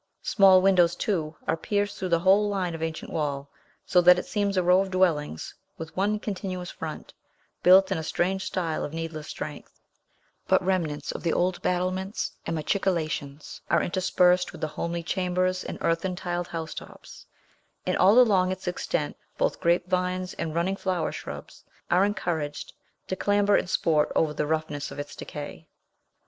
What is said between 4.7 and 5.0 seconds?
of